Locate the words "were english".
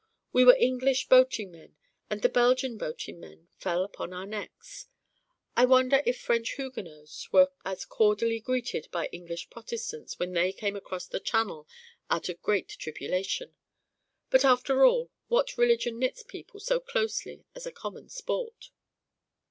0.45-1.09